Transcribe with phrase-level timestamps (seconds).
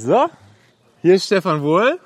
[0.00, 0.30] So,
[1.02, 2.00] hier ist Stefan Wohl.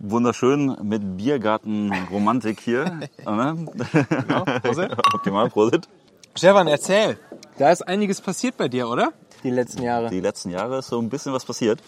[0.00, 2.98] Wunderschön mit Biergarten-Romantik hier.
[3.24, 4.90] Genau, Prosit.
[5.14, 5.88] Optimal, Prosit.
[6.34, 7.16] Stefan, erzähl.
[7.58, 9.12] Da ist einiges passiert bei dir, oder?
[9.44, 10.10] Die letzten Jahre.
[10.10, 11.80] Die letzten Jahre ist so ein bisschen was passiert.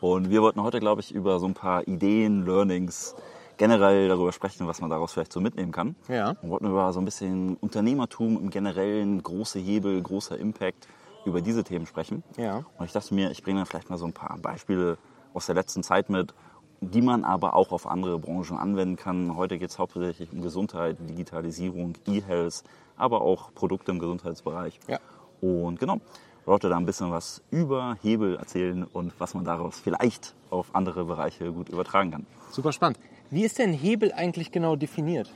[0.00, 3.14] Und wir wollten heute, glaube ich, über so ein paar Ideen, Learnings,
[3.58, 5.94] generell darüber sprechen, was man daraus vielleicht so mitnehmen kann.
[6.08, 6.34] Ja.
[6.42, 10.88] Wir wollten über so ein bisschen Unternehmertum im Generellen, große Hebel, großer Impact,
[11.24, 12.22] über diese Themen sprechen.
[12.36, 12.64] Ja.
[12.78, 14.98] Und ich dachte mir, ich bringe dann vielleicht mal so ein paar Beispiele
[15.34, 16.34] aus der letzten Zeit mit,
[16.80, 19.36] die man aber auch auf andere Branchen anwenden kann.
[19.36, 22.64] Heute geht es hauptsächlich um Gesundheit, Digitalisierung, E-Health,
[22.96, 24.80] aber auch Produkte im Gesundheitsbereich.
[24.88, 24.98] Ja.
[25.40, 26.00] Und genau,
[26.44, 31.04] wollte da ein bisschen was über Hebel erzählen und was man daraus vielleicht auf andere
[31.04, 32.26] Bereiche gut übertragen kann.
[32.50, 32.98] Super spannend.
[33.30, 35.32] Wie ist denn Hebel eigentlich genau definiert?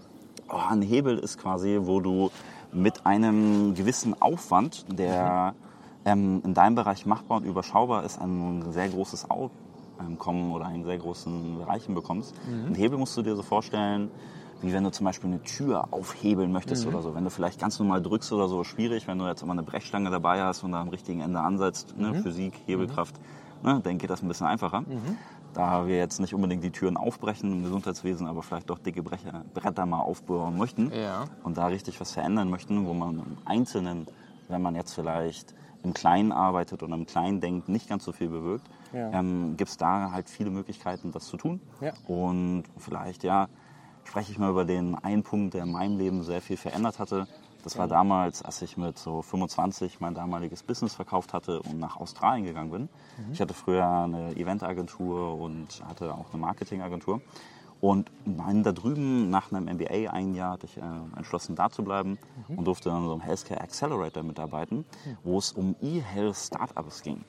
[0.48, 2.30] Oh, ein Hebel ist quasi, wo du
[2.72, 5.54] mit einem gewissen Aufwand, der
[6.06, 10.96] ähm, in deinem Bereich machbar und überschaubar ist, ein sehr großes Aufkommen oder einen sehr
[10.98, 12.34] großen Bereichen bekommst.
[12.68, 14.10] Ein Hebel musst du dir so vorstellen,
[14.62, 17.14] wie wenn du zum Beispiel eine Tür aufhebeln möchtest oder so.
[17.14, 19.06] Wenn du vielleicht ganz normal drückst oder so, schwierig.
[19.06, 22.14] Wenn du jetzt immer eine Brechstange dabei hast und da am richtigen Ende ansetzt, ne,
[22.22, 23.16] Physik, Hebelkraft,
[23.62, 24.84] ne, dann geht das ein bisschen einfacher.
[25.52, 29.42] Da wir jetzt nicht unbedingt die Türen aufbrechen im Gesundheitswesen, aber vielleicht doch dicke Brecher,
[29.54, 31.24] Bretter mal aufbauen möchten Ja.
[31.44, 34.06] und da richtig was verändern möchten, wo man im Einzelnen,
[34.48, 38.28] wenn man jetzt vielleicht im Kleinen arbeitet und im Kleinen denkt, nicht ganz so viel
[38.28, 39.10] bewirkt, Ja.
[39.12, 41.60] ähm, gibt es da halt viele Möglichkeiten, das zu tun.
[41.80, 41.92] Ja.
[42.06, 43.48] Und vielleicht, ja,
[44.04, 47.26] spreche ich mal über den einen Punkt, der in meinem Leben sehr viel verändert hatte.
[47.64, 51.96] Das war damals, als ich mit so 25 mein damaliges Business verkauft hatte und nach
[51.96, 52.88] Australien gegangen bin.
[53.32, 57.20] Ich hatte früher eine Eventagentur und hatte auch eine Marketingagentur.
[57.80, 60.80] Und dann da drüben nach einem MBA ein Jahr hatte ich äh,
[61.16, 62.18] entschlossen, da zu bleiben
[62.48, 64.84] und durfte dann so im Healthcare Accelerator mitarbeiten,
[65.24, 67.24] wo es um E-Health Startups ging.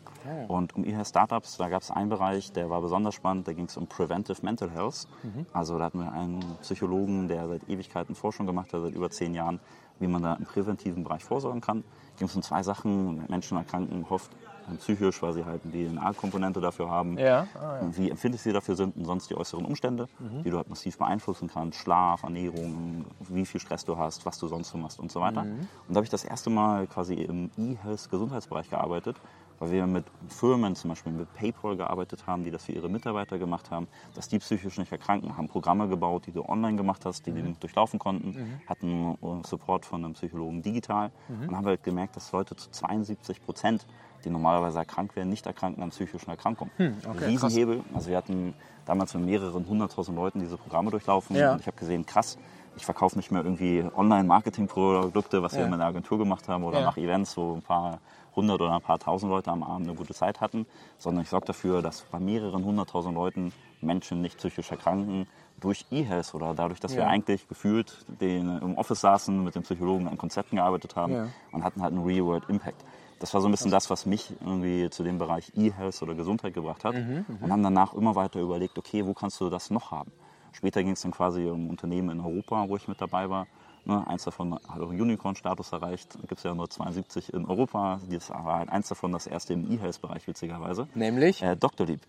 [0.47, 3.65] Und um E-Health Startups, da gab es einen Bereich, der war besonders spannend, da ging
[3.65, 5.07] es um Preventive Mental Health.
[5.53, 9.33] Also da hatten wir einen Psychologen, der seit Ewigkeiten Forschung gemacht hat, seit über zehn
[9.33, 9.59] Jahren,
[9.99, 11.83] wie man da im präventiven Bereich vorsorgen kann.
[12.17, 13.25] Ging es um zwei Sachen.
[13.27, 14.31] Menschen erkranken oft
[14.75, 17.17] psychisch, weil sie halt die DNA-Komponente dafür haben.
[17.17, 17.47] Ja.
[17.55, 20.09] Ah, Wie empfindlich sie dafür sind und sonst die äußeren Umstände,
[20.43, 21.79] die du halt massiv beeinflussen kannst.
[21.79, 25.41] Schlaf, Ernährung, wie viel Stress du hast, was du sonst so machst und so weiter.
[25.43, 29.15] Und da habe ich das erste Mal quasi im E-Health-Gesundheitsbereich gearbeitet,
[29.59, 33.37] weil wir mit Firmen, zum Beispiel mit PayPal gearbeitet haben, die das für ihre Mitarbeiter
[33.39, 37.25] gemacht haben, dass die psychisch nicht erkranken, haben Programme gebaut, die du online gemacht hast,
[37.25, 41.83] die die nicht durchlaufen konnten, hatten äh, Support von einem Psychologen digital und haben halt
[41.83, 43.85] gemerkt, dass Leute zu 72 Prozent,
[44.25, 46.71] die normalerweise erkrankt wären, nicht erkranken an psychischen Erkrankungen.
[47.09, 47.83] okay, Riesenhebel.
[47.93, 48.53] Also wir hatten
[48.85, 51.53] damals mit mehreren hunderttausend Leuten diese Programme durchlaufen Ja.
[51.53, 52.37] und ich habe gesehen, krass,
[52.75, 55.65] ich verkaufe nicht mehr irgendwie Online-Marketing-Produkte, was wir Ja.
[55.65, 56.85] in meiner Agentur gemacht haben oder Ja.
[56.85, 57.99] mache Events, wo ein paar
[58.37, 60.65] hundert oder ein paar tausend Leute am Abend eine gute Zeit hatten,
[60.97, 65.27] sondern ich sorge dafür, dass bei mehreren hunderttausend Leuten Menschen nicht psychisch erkranken
[65.59, 67.07] durch E-Health oder dadurch, dass wir Ja.
[67.09, 71.27] eigentlich gefühlt den, im Office saßen, mit dem Psychologen an Konzepten gearbeitet haben Ja.
[71.51, 72.85] und hatten halt einen Real-World-Impact.
[73.19, 76.53] Das war so ein bisschen das, was mich irgendwie zu dem Bereich E-Health oder Gesundheit
[76.53, 76.95] gebracht hat.
[76.95, 80.11] und haben danach immer weiter überlegt, okay, wo kannst du das noch haben?
[80.53, 83.47] Später ging es dann quasi um Unternehmen in Europa, wo ich mit dabei war.
[83.87, 86.17] Ne, eins davon hat auch Unicorn-Status erreicht.
[86.27, 88.01] Gibt es ja nur 72 in Europa.
[88.09, 90.89] Das war halt eins davon, das erste im E-Health-Bereich, witzigerweise.
[90.93, 91.41] Nämlich?
[91.41, 92.01] Äh, Doctolib.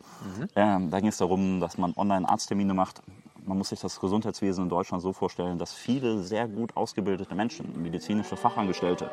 [0.56, 3.00] Ähm, da ging es darum, dass man online Arzttermine macht.
[3.44, 7.80] Man muss sich das Gesundheitswesen in Deutschland so vorstellen, dass viele sehr gut ausgebildete Menschen,
[7.80, 9.08] medizinische Fachangestellte,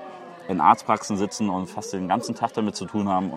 [0.47, 3.33] in Arztpraxen sitzen und fast den ganzen Tag damit zu tun haben,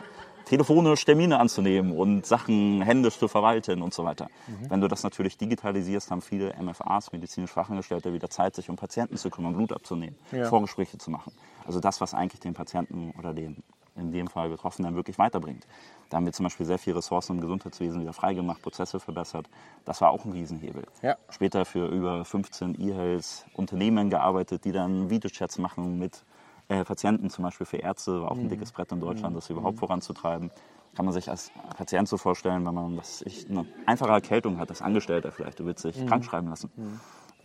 [0.49, 4.29] telefonisch Termine anzunehmen und Sachen händisch zu verwalten und so weiter.
[4.69, 9.17] Wenn du das natürlich digitalisierst, haben viele MFAs, medizinisch Fachangestellte, wieder Zeit, sich um Patienten
[9.17, 10.47] zu kümmern, Blut abzunehmen, Ja.
[10.47, 11.33] Vorgespräche zu machen.
[11.67, 13.63] Also das, was eigentlich den Patienten oder den
[13.97, 15.67] in dem Fall Betroffenen wirklich weiterbringt.
[16.09, 19.47] Da haben wir zum Beispiel sehr viele Ressourcen im Gesundheitswesen wieder freigemacht, Prozesse verbessert.
[19.85, 20.85] Das war auch ein Riesenhebel.
[21.03, 21.17] Ja.
[21.29, 26.25] Später für über 15 E-Health Unternehmen gearbeitet, die dann Videochats machen mit
[26.69, 29.79] äh, Patienten, zum Beispiel für Ärzte, war auch ein dickes Brett in Deutschland, das überhaupt
[29.79, 30.51] voranzutreiben.
[30.95, 34.71] Kann man sich als Patient so vorstellen, wenn man was ich, eine einfache Erkältung hat,
[34.71, 36.71] als Angestellter vielleicht, du willst dich krank schreiben lassen.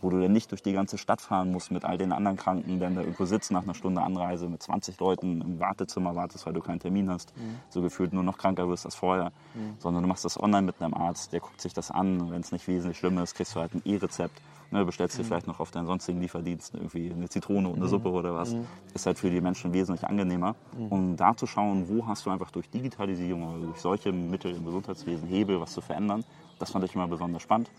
[0.04, 2.78] Wo du dann nicht durch die ganze Stadt fahren musst mit all den anderen Kranken,
[2.78, 6.52] dann da irgendwo sitzt nach einer Stunde Anreise mit 20 Leuten im Wartezimmer wartest, weil
[6.52, 7.32] du keinen Termin hast,
[7.70, 9.32] so gefühlt nur noch kranker wirst als vorher,
[9.78, 12.52] sondern du machst das online mit einem Arzt, der guckt sich das an, wenn es
[12.52, 15.70] nicht wesentlich schlimm ist, kriegst du halt ein E-Rezept, ne, bestellst dir vielleicht noch auf
[15.70, 18.54] deinen sonstigen Lieferdienst irgendwie eine Zitrone und eine Suppe oder was,
[18.92, 20.54] ist halt für die Menschen wesentlich angenehmer.
[20.90, 24.66] Um da zu schauen, wo hast du einfach durch Digitalisierung oder durch solche Mittel im
[24.66, 26.24] Gesundheitswesen Hebel, was zu verändern,
[26.58, 27.70] das fand ich immer besonders spannend.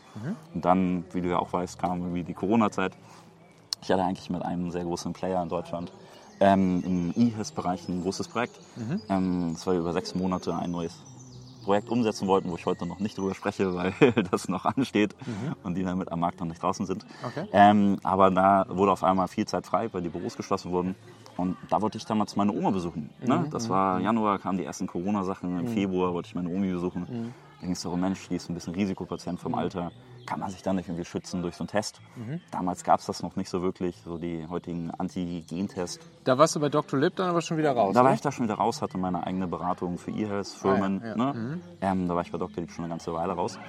[0.54, 2.94] Und dann, wie du ja auch weißt, kam irgendwie die Corona-Zeit.
[3.81, 5.92] Ich hatte eigentlich mit einem sehr großen Player in Deutschland
[6.39, 8.60] ähm, im E-Health-Bereich ein großes Projekt.
[9.10, 11.01] Ähm, Es war über sechs Monate ein neues
[11.63, 13.94] Projekt umsetzen wollten, wo ich heute noch nicht drüber spreche, weil
[14.31, 15.56] das noch ansteht mhm.
[15.63, 17.06] und die damit am Markt noch nicht draußen sind.
[17.25, 17.48] Okay.
[17.51, 20.95] Ähm, aber da wurde auf einmal viel Zeit frei, weil die Büros geschlossen wurden.
[21.38, 23.10] Und da wollte ich damals meine Oma besuchen.
[23.22, 23.39] Ne?
[23.39, 23.50] Mhm.
[23.50, 24.06] Das war mhm.
[24.06, 25.60] Januar, kamen die ersten Corona-Sachen.
[25.60, 25.74] Im mhm.
[25.74, 27.33] Februar wollte ich meine Omi besuchen.
[27.60, 29.57] Da ging es darum, Mensch, die ist ein bisschen Risikopatient vom mhm.
[29.60, 29.92] Alter
[30.25, 32.02] kann man sich dann nicht irgendwie schützen durch so einen Test.
[32.16, 32.42] Mhm.
[32.52, 36.00] Damals gab es das noch nicht so wirklich, so die heutigen Antigen-Tests.
[36.24, 37.00] Da warst du bei Dr.
[37.00, 37.94] Lip dann aber schon wieder raus?
[37.94, 41.02] Da war ich da schon wieder raus, hatte meine eigene Beratung für E-Health-Firmen.
[41.02, 41.34] Ah, ja, ja.
[41.34, 41.34] ne?
[41.34, 41.62] mhm.
[41.81, 42.62] ähm, da war ich bei Dr.
[42.62, 43.60] Lip schon eine ganze Weile raus.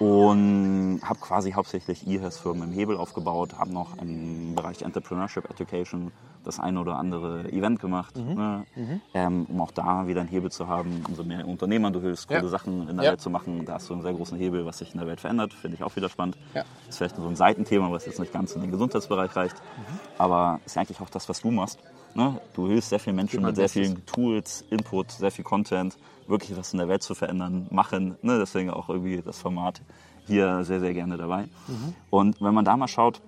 [0.00, 0.06] Mhm.
[0.06, 6.12] Und habe quasi hauptsächlich E-Health-Firmen im Hebel aufgebaut, habe noch im Bereich Entrepreneurship Education
[6.46, 8.34] das eine oder andere Event gemacht, mhm.
[8.34, 8.64] ne?
[8.74, 9.00] Mhm.
[9.14, 11.02] Ähm, um auch da wieder einen Hebel zu haben.
[11.08, 12.48] Umso mehr Unternehmer du hilfst, coole ja.
[12.48, 14.92] Sachen in der Welt zu machen, da hast du einen sehr großen Hebel, was sich
[14.92, 15.52] in der Welt verändert.
[15.52, 16.36] Finde ich auch wieder spannend.
[16.54, 16.64] Ja.
[16.88, 19.56] Ist vielleicht so ein Seitenthema, was jetzt nicht ganz in den Gesundheitsbereich reicht.
[19.56, 19.98] Mhm.
[20.18, 21.78] Aber ist eigentlich auch das, was du machst.
[22.14, 22.40] Ne?
[22.54, 26.72] Du hilfst sehr vielen Menschen mit sehr vielen Tools, Input, sehr viel Content, wirklich was
[26.72, 28.16] in der Welt zu verändern, machen.
[28.22, 28.38] Ne?
[28.38, 29.82] Deswegen auch irgendwie das Format
[30.26, 31.42] hier sehr, sehr gerne dabei.
[31.42, 31.94] Mhm.
[32.10, 33.20] Und wenn man da mal schaut,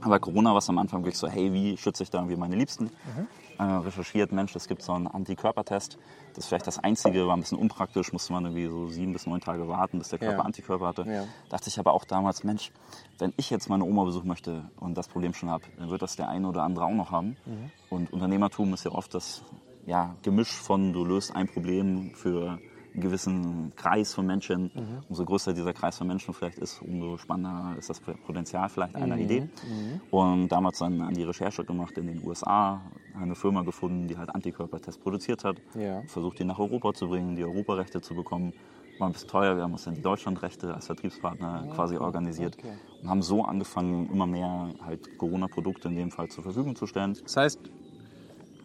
[0.00, 2.56] aber Corona war es am Anfang wirklich so, hey, wie schütze ich da irgendwie meine
[2.56, 2.84] Liebsten?
[2.84, 3.26] Mhm
[3.60, 5.98] äh, recherchiert, Mensch, es gibt so einen Antikörpertest.
[6.30, 9.26] Das ist vielleicht das Einzige, war ein bisschen unpraktisch, musste man irgendwie so sieben bis
[9.26, 10.44] neun Tage warten, bis der Körper ja.
[10.44, 11.04] Antikörper hatte.
[11.06, 11.24] Ja.
[11.50, 12.72] Dachte ich aber auch damals, Mensch,
[13.18, 16.16] wenn ich jetzt meine Oma besuchen möchte und das Problem schon habe, dann wird das
[16.16, 17.36] der eine oder andere auch noch haben.
[17.44, 17.70] Mhm.
[17.90, 19.42] Und Unternehmertum ist ja oft das
[19.84, 22.58] ja, Gemisch von, du löst ein Problem für
[22.94, 24.70] gewissen Kreis von Menschen.
[24.74, 25.02] Mhm.
[25.08, 29.16] Umso größer dieser Kreis von Menschen vielleicht ist, umso spannender ist das Potenzial vielleicht einer
[29.16, 29.22] mhm.
[29.22, 29.40] Idee.
[29.40, 30.00] Mhm.
[30.10, 32.80] Und damals dann an die Recherche gemacht in den USA,
[33.20, 36.02] eine Firma gefunden, die halt Antikörpertests produziert hat, ja.
[36.06, 38.52] versucht die nach Europa zu bringen, die Europarechte zu bekommen.
[38.98, 42.56] War ein bisschen teuer, wir haben uns dann die Deutschlandrechte als Vertriebspartner ja, quasi organisiert
[42.58, 42.74] okay.
[43.02, 47.16] und haben so angefangen, immer mehr halt Corona-Produkte in dem Fall zur Verfügung zu stellen.
[47.22, 47.60] Das heißt,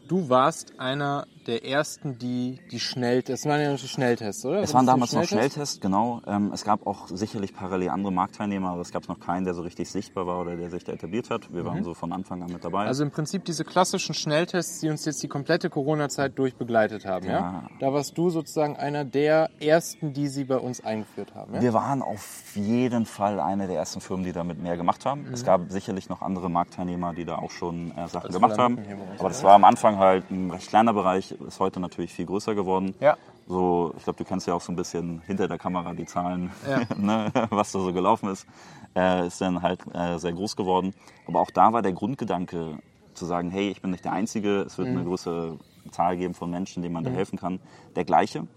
[0.09, 4.61] du warst einer der ersten, die die Schnelltests, das waren ja noch die Schnelltests, oder?
[4.61, 6.21] Es waren damals noch Schnelltests, genau.
[6.27, 9.61] Ähm, es gab auch sicherlich parallel andere Marktteilnehmer, aber es gab noch keinen, der so
[9.61, 11.53] richtig sichtbar war oder der sich da etabliert hat.
[11.53, 11.67] Wir mhm.
[11.67, 12.85] waren so von Anfang an mit dabei.
[12.85, 17.31] Also im Prinzip diese klassischen Schnelltests, die uns jetzt die komplette Corona-Zeit durchbegleitet haben, ja.
[17.31, 17.63] ja?
[17.79, 21.61] Da warst du sozusagen einer der ersten, die sie bei uns eingeführt haben, ja?
[21.61, 25.23] Wir waren auf jeden Fall eine der ersten Firmen, die damit mehr gemacht haben.
[25.27, 25.33] Mhm.
[25.33, 28.79] Es gab sicherlich noch andere Marktteilnehmer, die da auch schon äh, Sachen also gemacht haben.
[29.19, 32.55] Aber das war am Anfang halt ein recht kleiner Bereich ist heute natürlich viel größer
[32.55, 32.95] geworden.
[32.99, 33.17] Ja.
[33.47, 36.51] So, ich glaube, du kennst ja auch so ein bisschen hinter der Kamera die Zahlen,
[36.67, 36.81] ja.
[36.97, 38.47] ne, was da so gelaufen ist.
[38.95, 40.93] Äh, ist dann halt äh, sehr groß geworden.
[41.27, 42.79] Aber auch da war der Grundgedanke
[43.13, 44.97] zu sagen, hey, ich bin nicht der Einzige, es wird mhm.
[44.97, 45.57] eine große
[45.91, 47.07] Zahl geben von Menschen, denen man mhm.
[47.07, 47.59] da helfen kann,
[47.95, 48.47] der gleiche.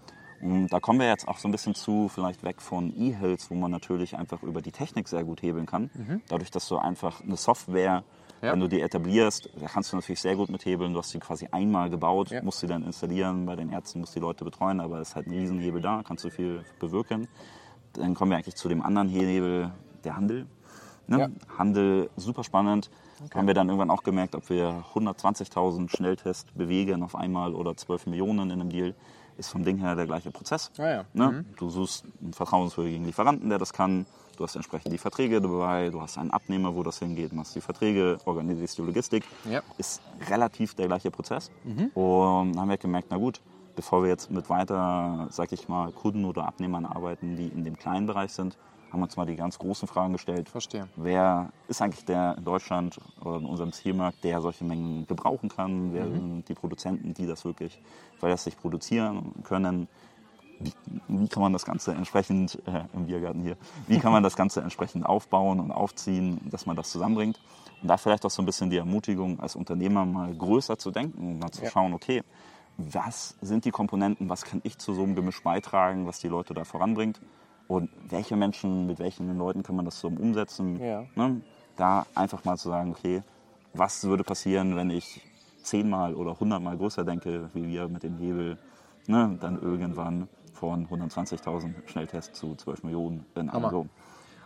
[0.41, 3.55] Und da kommen wir jetzt auch so ein bisschen zu, vielleicht weg von E-Health, wo
[3.55, 5.89] man natürlich einfach über die Technik sehr gut hebeln kann.
[5.93, 6.21] Mhm.
[6.29, 8.03] Dadurch, dass du einfach eine Software
[8.41, 8.53] ja.
[8.53, 10.93] Wenn du die etablierst, da kannst du natürlich sehr gut mit hebeln.
[10.93, 12.41] Du hast sie quasi einmal gebaut, ja.
[12.41, 15.27] musst sie dann installieren, bei den Ärzten musst die Leute betreuen, aber es ist halt
[15.27, 17.27] ein Riesenhebel da, kannst du viel bewirken.
[17.93, 19.71] Dann kommen wir eigentlich zu dem anderen Hebel,
[20.03, 20.45] der Handel.
[21.07, 21.19] Ne?
[21.19, 21.29] Ja.
[21.57, 22.89] Handel, super spannend.
[23.25, 23.37] Okay.
[23.37, 28.07] Haben wir dann irgendwann auch gemerkt, ob wir 120.000 Schnelltests bewegen auf einmal oder 12
[28.07, 28.95] Millionen in einem Deal
[29.39, 30.69] ist vom Ding her der gleiche Prozess.
[30.77, 31.05] Ah, ja.
[31.13, 31.31] ne?
[31.31, 31.45] mhm.
[31.57, 34.05] Du suchst einen vertrauenswürdigen Lieferanten, der das kann.
[34.39, 37.61] Du hast entsprechend die Verträge dabei, du hast einen Abnehmer, wo das hingeht, machst die
[37.61, 39.25] Verträge, organisierst die Logistik.
[39.43, 39.61] Ja.
[39.77, 41.51] Ist relativ der gleiche Prozess.
[41.65, 41.87] Mhm.
[41.87, 43.41] Und dann haben wir gemerkt, na gut,
[43.75, 47.77] bevor wir jetzt mit weiter, sag ich mal, Kunden oder Abnehmern arbeiten, die in dem
[47.77, 48.57] kleinen Bereich sind,
[48.93, 50.47] haben wir uns mal die ganz großen Fragen gestellt.
[50.47, 50.87] Verstehe.
[50.95, 55.93] Wer ist eigentlich der in Deutschland oder in unserem Zielmarkt, der solche Mengen gebrauchen kann?
[55.93, 56.13] Wer mhm.
[56.13, 57.81] sind die Produzenten, die das wirklich
[58.17, 59.89] verlässlich produzieren können?
[60.59, 60.73] Wie,
[61.07, 63.55] wie, kann man das Ganze entsprechend, äh, im Biergarten hier,
[63.87, 67.39] wie kann man das Ganze entsprechend aufbauen und aufziehen, dass man das zusammenbringt?
[67.81, 71.31] Und da vielleicht auch so ein bisschen die Ermutigung, als Unternehmer mal größer zu denken
[71.31, 71.69] und mal zu ja.
[71.69, 72.23] schauen, okay,
[72.77, 76.53] was sind die Komponenten, was kann ich zu so einem Gemisch beitragen, was die Leute
[76.53, 77.19] da voranbringt?
[77.67, 80.79] Und welche Menschen, mit welchen Leuten kann man das so umsetzen?
[80.81, 81.05] Ja.
[81.15, 81.41] Ne?
[81.75, 83.21] Da einfach mal zu sagen, okay,
[83.73, 85.21] was würde passieren, wenn ich
[85.61, 88.57] zehnmal oder hundertmal größer denke, wie wir mit dem Hebel,
[89.07, 89.37] ne?
[89.39, 90.27] dann irgendwann
[90.59, 93.87] von 120.000 Schnelltests zu 12 Millionen in einem Go.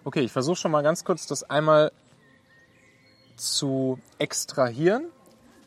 [0.03, 1.91] Okay, ich versuche schon mal ganz kurz das einmal
[3.35, 5.05] zu extrahieren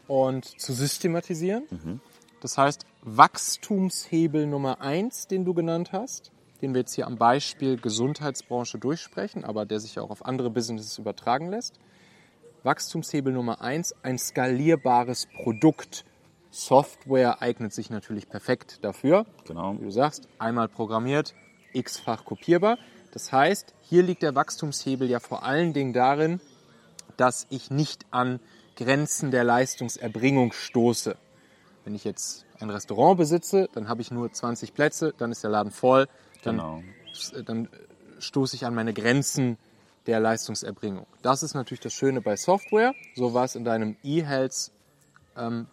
[0.06, 1.64] und zu systematisieren.
[1.70, 2.00] Mhm.
[2.40, 6.30] Das heißt, Wachstumshebel Nummer eins, den du genannt hast,
[6.62, 10.50] den wir jetzt hier am Beispiel Gesundheitsbranche durchsprechen, aber der sich ja auch auf andere
[10.50, 11.80] Businesses übertragen lässt.
[12.62, 16.04] Wachstumshebel Nummer eins: ein skalierbares Produkt.
[16.56, 19.26] Software eignet sich natürlich perfekt dafür.
[19.44, 19.76] Genau.
[19.78, 21.34] Wie du sagst, einmal programmiert,
[21.74, 22.78] x-fach kopierbar.
[23.12, 26.40] Das heißt, hier liegt der Wachstumshebel ja vor allen Dingen darin,
[27.18, 28.40] dass ich nicht an
[28.74, 31.16] Grenzen der Leistungserbringung stoße.
[31.84, 35.50] Wenn ich jetzt ein Restaurant besitze, dann habe ich nur 20 Plätze, dann ist der
[35.50, 36.08] Laden voll,
[36.42, 36.82] dann, Genau.
[37.44, 37.68] dann
[38.18, 39.58] stoße ich an meine Grenzen
[40.06, 41.06] der Leistungserbringung.
[41.20, 42.94] Das ist natürlich das Schöne bei Software.
[43.14, 44.72] So war es in deinem eHealth
[45.36, 45.66] ähm.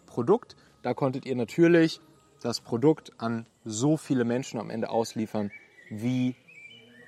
[0.84, 1.98] Da konntet ihr natürlich
[2.42, 5.50] das Produkt an so viele Menschen am Ende ausliefern,
[5.88, 6.36] wie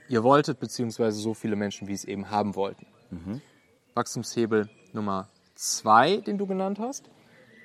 [0.09, 2.87] ihr wolltet, beziehungsweise so viele Menschen, wie es eben haben wollten.
[3.95, 7.11] Wachstumshebel Nummer zwei, den du genannt hast,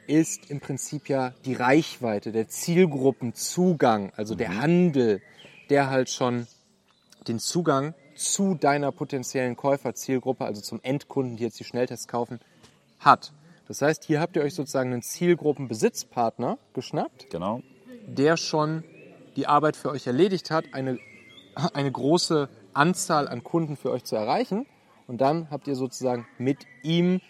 [0.05, 5.21] ist im Prinzip ja die Reichweite, der Zielgruppenzugang, also der Handel,
[5.69, 6.45] der halt schon
[7.29, 12.41] den Zugang zu deiner potenziellen Käuferzielgruppe, also zum Endkunden, die jetzt die Schnelltests kaufen,
[12.99, 13.31] hat.
[13.71, 17.61] Das heißt, hier habt ihr euch sozusagen einen Zielgruppenbesitzpartner geschnappt, Genau.
[18.05, 18.83] der schon
[19.37, 20.99] die Arbeit für euch erledigt hat, eine,
[21.73, 24.65] eine große Anzahl an Kunden für euch zu erreichen.
[25.07, 27.21] Und dann habt ihr sozusagen mit ihm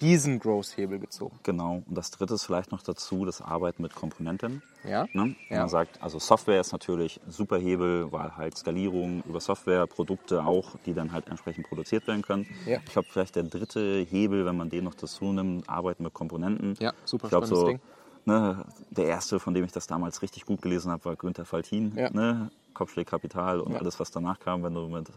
[0.00, 1.38] diesen Growth-Hebel gezogen.
[1.42, 1.82] Genau.
[1.86, 4.62] Und das dritte ist vielleicht noch dazu, das Arbeiten mit Komponenten.
[4.84, 5.06] Ja?
[5.12, 5.34] Ne?
[5.48, 5.60] Ja.
[5.60, 10.44] Man sagt, also Software ist natürlich ein super Hebel, weil halt Skalierung über Software, Produkte
[10.44, 12.46] auch, die dann halt entsprechend produziert werden können.
[12.66, 12.78] Ja.
[12.84, 16.74] Ich glaube, vielleicht der dritte Hebel, wenn man den noch dazu nimmt, Arbeiten mit Komponenten.
[16.78, 17.80] Ja, super ich glaube so, spannendes
[18.26, 21.92] ne, der erste, von dem ich das damals richtig gut gelesen habe, war Günther Faltin.
[21.96, 22.10] Ja.
[22.10, 22.50] Ne?
[22.74, 23.78] Kopfschläg Kapital und Ja.
[23.78, 25.08] alles, was danach kam, wenn du mit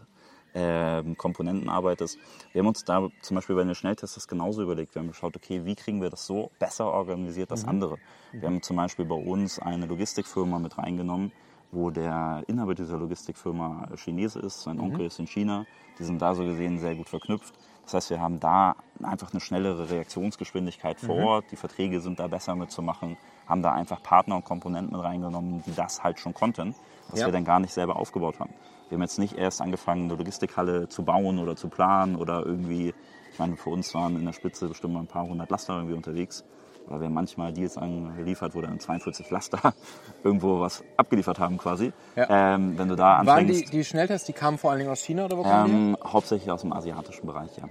[0.54, 2.18] ähm, Komponenten arbeitest.
[2.52, 4.94] Wir haben uns da zum Beispiel bei den Schnelltests das genauso überlegt.
[4.94, 7.98] Wir haben geschaut, okay, wie kriegen wir das so besser organisiert als andere?
[8.32, 11.32] Wir haben zum Beispiel bei uns eine Logistikfirma mit reingenommen,
[11.72, 15.66] wo der Inhaber dieser Logistikfirma Chinese ist, sein Onkel ist in China.
[15.98, 17.54] Die sind da so gesehen sehr gut verknüpft.
[17.84, 21.44] Das heißt, wir haben da einfach eine schnellere Reaktionsgeschwindigkeit vor Ort.
[21.50, 23.16] Die Verträge sind da besser mitzumachen.
[23.48, 26.74] Haben da einfach Partner und Komponenten mit reingenommen, die das halt schon konnten,
[27.08, 27.26] was Ja.
[27.26, 28.52] wir dann gar nicht selber aufgebaut haben.
[28.90, 32.92] Wir haben jetzt nicht erst angefangen, eine Logistikhalle zu bauen oder zu planen oder irgendwie,
[33.32, 35.94] ich meine, für uns waren in der Spitze bestimmt mal ein paar hundert Laster irgendwie
[35.94, 36.44] unterwegs.
[36.86, 39.74] Weil wir haben manchmal Deals angeliefert, wo dann 42 Laster
[40.24, 41.92] irgendwo was abgeliefert haben quasi.
[42.16, 42.54] Ja.
[42.54, 45.00] Ähm, wenn du da Waren anfängst, die, die Schnelltests, die kamen vor allen Dingen aus
[45.00, 47.64] China oder wo kamen ähm, hauptsächlich aus dem asiatischen Bereich, ja.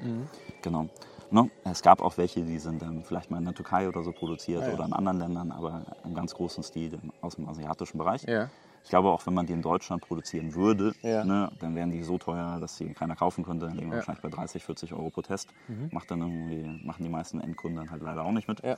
[0.62, 0.88] Genau.
[1.32, 1.50] Ne?
[1.66, 4.64] Es gab auch welche, die sind dann vielleicht mal in der Türkei oder so produziert
[4.64, 4.74] Ah, ja.
[4.74, 8.22] oder in anderen Ländern, aber im ganz großen Stil aus dem asiatischen Bereich.
[8.26, 8.32] die?
[8.32, 8.50] Ja.
[8.84, 11.24] Ich glaube auch, wenn man die in Deutschland produzieren würde, Ja.
[11.24, 13.68] ne, dann wären die so teuer, dass sie keiner kaufen könnte.
[13.68, 14.02] Dann liegen wir Ja.
[14.04, 14.08] Mhm.
[14.08, 15.50] wahrscheinlich bei 30, 40 Euro pro Test.
[15.92, 18.64] Macht dann irgendwie, machen die meisten Endkunden dann halt leider auch nicht mit.
[18.64, 18.78] Ja.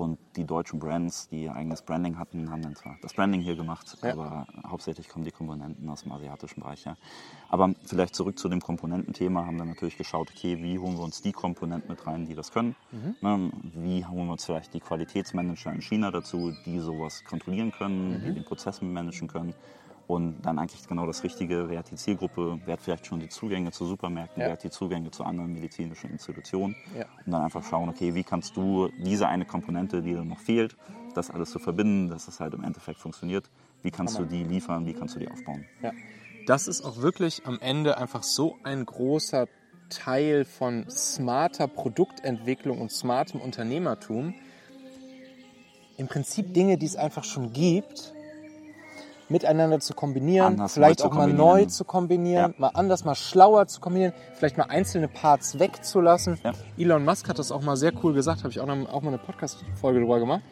[0.00, 3.54] Und die deutschen Brands, die ihr eigenes Branding hatten, haben dann zwar das Branding hier
[3.54, 4.12] gemacht, Ja.
[4.12, 6.84] aber hauptsächlich kommen die Komponenten aus dem asiatischen Bereich.
[6.84, 6.96] Ja.
[7.50, 11.20] Aber vielleicht zurück zu dem Komponententhema, haben dann natürlich geschaut, okay, wie holen wir uns
[11.20, 12.76] die Komponenten mit rein, die das können?
[12.92, 13.16] Mhm.
[13.20, 18.20] Ne, wie holen wir uns vielleicht die Qualitätsmanager in China dazu, die sowas kontrollieren können,
[18.20, 18.24] Mhm.
[18.24, 19.52] die den Prozess managen können?
[20.10, 23.28] Und dann eigentlich genau das Richtige, wer hat die Zielgruppe, wer hat vielleicht schon die
[23.28, 24.48] Zugänge zu Supermärkten, Ja.
[24.48, 26.74] wer hat die Zugänge zu anderen medizinischen Institutionen.
[26.98, 27.04] Ja.
[27.24, 30.76] Und dann einfach schauen, okay, wie kannst du diese eine Komponente, die dir noch fehlt,
[31.14, 33.48] das alles zu verbinden, dass es halt im Endeffekt funktioniert,
[33.82, 35.64] wie kannst du die liefern, wie kannst du die aufbauen.
[35.80, 35.92] Ja.
[36.48, 39.46] Das ist auch wirklich am Ende einfach so ein großer
[39.90, 44.34] Teil von smarter Produktentwicklung und smartem Unternehmertum.
[45.98, 48.12] Im Prinzip Dinge, die es einfach schon gibt,
[49.30, 52.60] miteinander zu kombinieren, Anders vielleicht auch mal neu zu kombinieren, Ja.
[52.60, 56.38] mal anders, mal schlauer zu kombinieren, vielleicht mal einzelne Parts wegzulassen.
[56.44, 56.52] Ja.
[56.76, 59.08] Elon Musk hat das auch mal sehr cool gesagt, habe ich auch, noch, auch mal
[59.08, 60.42] eine Podcast-Folge drüber gemacht.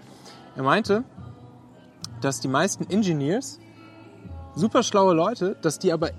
[0.57, 1.05] Er meinte,
[2.21, 3.59] dass die meisten Engineers
[4.55, 6.11] super schlaue Leute, dass die aber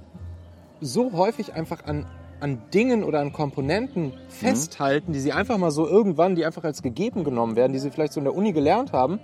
[0.81, 2.05] so häufig einfach an,
[2.39, 6.81] an Dingen oder an Komponenten festhalten, die sie einfach mal so irgendwann, die einfach als
[6.81, 9.19] gegeben genommen werden, die sie vielleicht so in der Uni gelernt haben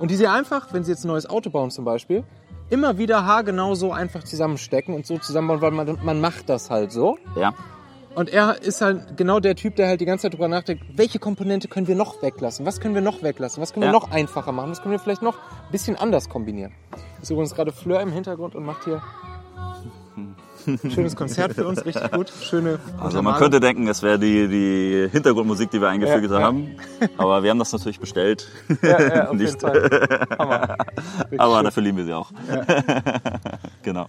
[0.00, 2.24] und die sie einfach, wenn sie jetzt ein neues Auto bauen zum Beispiel,
[2.70, 6.92] immer wieder haargenau so einfach zusammenstecken und so zusammenbauen, weil man, man macht das halt
[6.92, 7.18] so.
[7.36, 7.52] Ja,
[8.14, 11.18] Und er ist halt genau der Typ, der halt die ganze Zeit drüber nachdenkt, welche
[11.18, 12.66] Komponente können wir noch weglassen?
[12.66, 13.62] Was können wir noch weglassen?
[13.62, 13.90] Was können Ja.
[13.92, 14.70] wir noch einfacher machen?
[14.70, 16.72] Was können wir vielleicht noch ein bisschen anders kombinieren?
[17.22, 19.00] Ist übrigens gerade Fleur im Hintergrund und macht hier
[20.16, 20.34] ein
[20.88, 22.32] schönes Konzert für uns, richtig gut.
[22.42, 26.44] Schöne also man könnte denken, es wäre die, die Hintergrundmusik, die wir eingefügt Ja, ja.
[26.46, 26.76] haben,
[27.18, 28.48] aber wir haben das natürlich bestellt.
[28.82, 29.48] ja, ja, auf nicht.
[29.48, 30.28] jeden Fall.
[30.38, 30.76] Hammer.
[31.22, 31.64] Richtig Aber schön.
[31.64, 32.30] dafür lieben wir sie auch.
[33.82, 34.06] genau.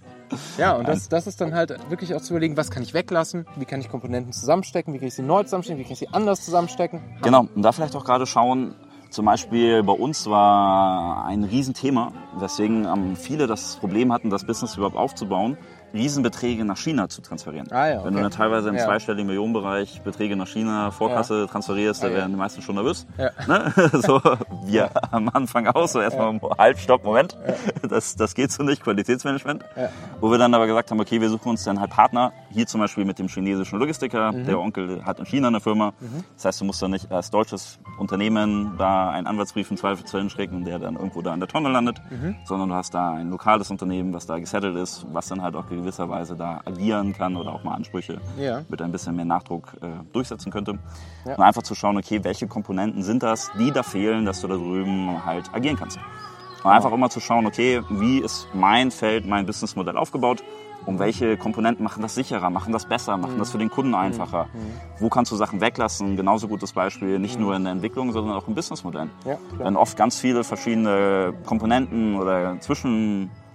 [0.58, 3.46] Ja, und das, das ist dann halt wirklich auch zu überlegen, was kann ich weglassen,
[3.56, 6.08] wie kann ich Komponenten zusammenstecken, wie kann ich sie neu zusammenstecken, wie kann ich sie
[6.08, 7.00] anders zusammenstecken.
[7.22, 8.74] Genau, und da vielleicht auch gerade schauen,
[9.10, 14.96] zum Beispiel bei uns war ein Riesenthema, weswegen viele das Problem hatten, das Business überhaupt
[14.96, 15.58] aufzubauen,
[15.92, 17.70] Riesenbeträge nach China zu transferieren.
[17.72, 18.22] Ah ja, Wenn du okay.
[18.22, 18.84] dann teilweise im Ja.
[18.84, 22.16] zweistelligen Millionenbereich Beträge nach China, Vorkasse transferierst, da Ah, ja.
[22.16, 23.06] werden die meisten schon nervös.
[23.18, 23.30] Ja.
[23.46, 23.72] Ne?
[24.02, 24.20] So,
[24.64, 27.36] wir am Anfang auch, so erstmal halb Stopp, Moment,
[27.88, 29.64] das, das geht so nicht, Qualitätsmanagement.
[29.76, 29.88] Ja.
[30.20, 32.80] Wo wir dann aber gesagt haben, okay, wir suchen uns dann halt Partner, hier zum
[32.80, 34.46] Beispiel mit dem chinesischen Logistiker, Mhm.
[34.46, 35.92] der Onkel hat in China eine Firma.
[36.36, 40.64] Das heißt, du musst dann nicht als deutsches Unternehmen da einen Anwaltsbrief im Zweifelsfall hinschicken,
[40.64, 42.36] der dann irgendwo da in der Tonne landet, Mhm.
[42.44, 45.70] sondern du hast da ein lokales Unternehmen, was da gesettelt ist, was dann halt auch
[45.82, 48.62] gewisserweise da agieren kann oder auch mal Ansprüche Ja.
[48.68, 50.78] mit ein bisschen mehr Nachdruck äh, durchsetzen könnte.
[51.26, 51.36] Ja.
[51.36, 54.54] Und einfach zu schauen, okay, welche Komponenten sind das, die da fehlen, dass du da
[54.54, 55.98] drüben halt agieren kannst.
[56.64, 60.44] Und einfach immer zu schauen, okay, wie ist mein Feld, mein Businessmodell aufgebaut
[60.86, 64.46] und welche Komponenten machen das sicherer, machen das besser, machen das für den Kunden einfacher.
[64.98, 66.16] Wo kannst du Sachen weglassen?
[66.16, 69.08] Genauso gutes Beispiel, nicht nur in der Entwicklung, sondern auch im Businessmodell.
[69.24, 69.38] Ja.
[69.58, 72.58] Wenn oft ganz viele verschiedene Komponenten oder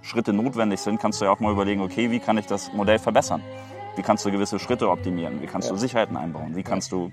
[0.07, 2.97] Zwischenschritte notwendig sind, kannst du ja auch mal überlegen, okay, wie kann ich das Modell
[2.97, 3.43] verbessern?
[3.97, 5.41] Wie kannst du gewisse Schritte optimieren?
[5.41, 6.55] Wie kannst du Sicherheiten einbauen?
[6.55, 7.11] Wie kannst du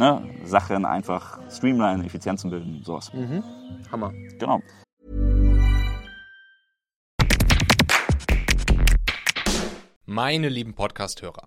[0.00, 3.12] ne, Sachen einfach streamlinen, Effizienzen bilden, sowas.
[3.92, 4.12] Hammer.
[4.40, 4.60] Genau.
[10.04, 11.46] Meine lieben Podcast-Hörer,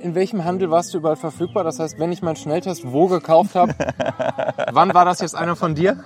[0.00, 1.64] in welchem Handel warst du überall verfügbar?
[1.64, 3.74] Das heißt, wenn ich meinen Schnelltest wo gekauft habe,
[4.72, 5.98] wann war das jetzt einer von dir?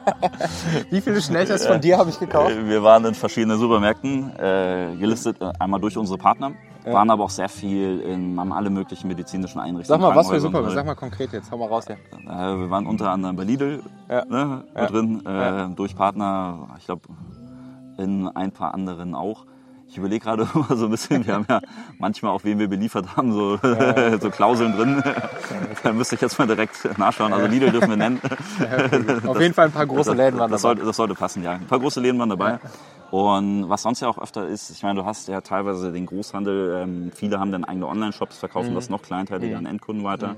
[0.90, 2.52] Wie viele Schnelltests von dir habe ich gekauft?
[2.64, 6.52] Wir waren in verschiedenen Supermärkten äh, gelistet, äh, einmal durch unsere Partner,
[6.84, 10.00] waren aber auch sehr viel in haben alle möglichen medizinischen Sag Einrichtungen.
[10.00, 10.58] mal, was für Krankenhäusern super.
[10.64, 10.74] und so.
[10.74, 11.50] Sag mal konkret jetzt.
[11.50, 11.96] Hau mal raus hier.
[12.28, 14.24] Äh, wir waren unter anderem bei Lidl Ja.
[14.24, 14.86] ne, Ja.
[14.86, 15.66] drin, äh, Ja.
[15.68, 17.02] durch Partner, ich glaube,
[17.98, 19.44] in ein paar anderen auch.
[19.92, 21.60] Ich überlege gerade immer so ein bisschen, wir haben ja
[21.98, 23.58] manchmal auch, wen wir beliefert haben, so,
[24.20, 25.02] so Klauseln drin.
[25.82, 27.30] da müsste ich jetzt mal direkt nachschauen.
[27.34, 28.18] Also Lidl dürfen wir nennen.
[29.26, 30.76] Auf jeden Fall ein paar große das, Läden waren das dabei.
[30.76, 31.52] sollte, das sollte passen, ja.
[31.52, 32.58] Ein paar große Läden waren dabei.
[33.10, 36.80] Und was sonst ja auch öfter ist, ich meine, du hast ja teilweise den Großhandel,
[36.82, 38.74] ähm, viele haben dann eigene Online-Shops, verkaufen Mhm.
[38.76, 40.36] das noch kleinteiliger an Endkunden weiter.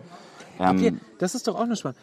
[0.58, 1.98] Ähm, Okay, das ist doch auch eine spannend.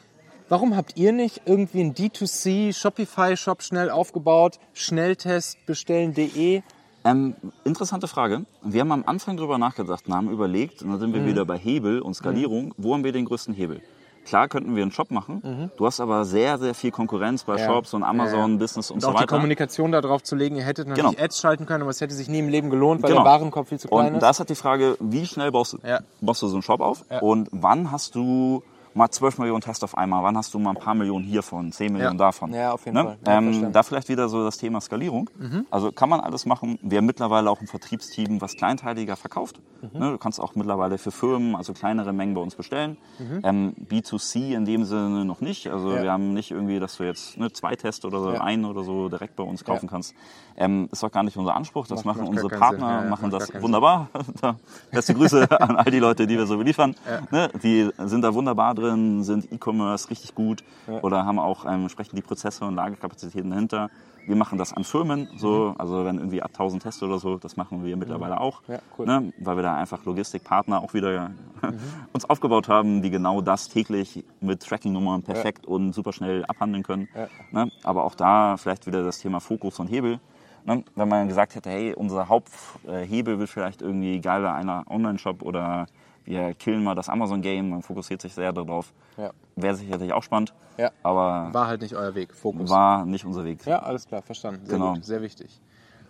[0.47, 4.59] Warum habt ihr nicht irgendwie einen D2C Shopify-Shop schnell aufgebaut?
[4.73, 6.61] Schnelltest bestellen.de?
[7.03, 8.45] Ähm, interessante Frage.
[8.63, 11.57] Wir haben am Anfang drüber nachgedacht und haben überlegt, und dann sind wir wieder bei
[11.57, 13.81] Hebel und Skalierung, wo haben wir den größten Hebel?
[14.23, 17.65] Klar könnten wir einen Shop machen, du hast aber sehr, sehr viel Konkurrenz bei Ja.
[17.65, 19.27] Shops und Amazon, Business und, Und so auch die weiter.
[19.35, 21.23] Kommunikation darauf zu legen, ihr hättet natürlich Genau.
[21.25, 23.23] Ads schalten können, aber es hätte sich nie im Leben gelohnt, weil Genau.
[23.23, 24.21] der Warenkorb viel zu klein Und ist.
[24.21, 26.01] da ist halt die Frage, wie schnell baust du, Ja.
[26.21, 27.03] baust du so einen Shop auf?
[27.09, 27.17] Ja.
[27.21, 28.61] Und wann hast du
[28.93, 30.23] mal 12 Millionen Tests auf einmal?
[30.23, 32.53] Wann hast du mal ein paar Millionen hiervon, 10 Millionen davon?
[32.53, 33.03] Ja, auf jeden ne?
[33.03, 33.17] Fall.
[33.25, 33.51] Ja, Ähm.
[33.61, 33.71] Mhm.
[33.71, 35.29] da vielleicht wieder so das Thema Skalierung.
[35.69, 36.77] Also kann man alles machen.
[36.81, 39.59] Wir haben mittlerweile auch ein Vertriebsteam, was kleinteiliger verkauft.
[39.81, 39.99] Mhm.
[39.99, 40.11] Ne?
[40.11, 42.97] Du kannst auch mittlerweile für Firmen, also kleinere Mengen bei uns bestellen.
[43.43, 45.67] Ähm, B2C in dem Sinne noch nicht.
[45.67, 45.95] Also Mhm.
[45.95, 46.03] Ja.
[46.03, 48.41] wir haben nicht irgendwie, dass du jetzt ne, zwei Tests oder so, Ja.
[48.41, 50.13] einen oder so direkt bei uns kaufen kannst.
[50.57, 51.87] Ähm, ist auch gar nicht unser Anspruch.
[51.87, 52.89] Das Macht- machen macht unsere Partner.
[52.89, 54.09] Ja, ja, machen das wunderbar.
[54.91, 56.95] Beste Grüße an all die Leute, die wir so beliefern.
[57.31, 60.63] Ne, die sind da wunderbar drin, sind E-Commerce richtig gut
[61.01, 63.89] oder haben auch ähm, entsprechend die Prozesse und Lagerkapazitäten dahinter.
[64.27, 67.57] Wir machen das an Firmen, so, also wenn irgendwie ab 1000 Tests oder so, das
[67.57, 69.07] machen wir mittlerweile auch, Ja, cool.
[69.07, 71.31] ne, weil wir da einfach Logistikpartner auch wieder
[72.13, 77.07] uns aufgebaut haben, die genau das täglich mit Tracking-Nummern perfekt und super schnell abhandeln können.
[77.51, 80.19] Ne, aber auch da vielleicht wieder das Thema Fokus und Hebel.
[80.65, 80.83] Ne?
[80.95, 85.87] Wenn man gesagt hätte, hey, unser Haupthebel wird vielleicht irgendwie geiler einer Online-Shop oder
[86.25, 88.93] wir killen mal das Amazon-Game, man fokussiert sich sehr darauf.
[89.17, 89.31] Ja.
[89.55, 90.91] Wäre sicherlich auch spannend, Ja.
[91.03, 92.33] aber War halt nicht euer Weg.
[92.33, 92.69] Fokus.
[92.69, 93.65] war nicht unser Weg.
[93.65, 94.65] Ja, alles klar, verstanden.
[94.65, 94.93] Sehr Genau.
[94.93, 95.59] gut, sehr wichtig.